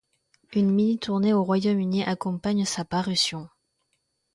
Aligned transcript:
Une 0.53 0.71
mini-tournée 0.71 1.31
au 1.31 1.43
Royaume-Uni 1.43 2.03
accompagne 2.03 2.65
sa 2.65 2.83
parution. 2.83 3.47